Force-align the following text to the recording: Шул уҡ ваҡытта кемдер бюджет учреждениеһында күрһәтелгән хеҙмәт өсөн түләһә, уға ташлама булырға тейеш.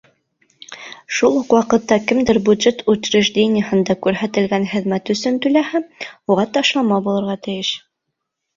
Шул 1.17 1.35
уҡ 1.41 1.51
ваҡытта 1.57 1.97
кемдер 2.11 2.39
бюджет 2.47 2.81
учреждениеһында 2.95 3.97
күрһәтелгән 4.07 4.67
хеҙмәт 4.73 5.13
өсөн 5.17 5.39
түләһә, 5.47 5.85
уға 6.37 6.49
ташлама 6.59 7.01
булырға 7.11 7.41
тейеш. 7.49 7.73